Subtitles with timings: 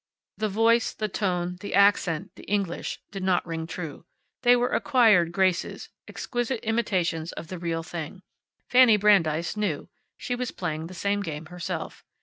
[0.37, 4.03] The voice, the tone, the accent, the English, did not ring true
[4.41, 8.23] They were acquired graces, exquisite imitations of the real thing.
[8.67, 9.89] Fanny Brandeis knew.
[10.17, 12.03] She was playing the same game herself.